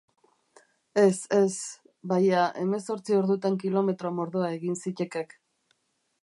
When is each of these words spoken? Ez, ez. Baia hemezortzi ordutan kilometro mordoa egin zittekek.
Ez, 1.01 1.11
ez. 1.39 1.57
Baia 2.13 2.39
hemezortzi 2.63 3.19
ordutan 3.19 3.59
kilometro 3.65 4.15
mordoa 4.21 4.51
egin 4.57 4.81
zittekek. 4.81 5.39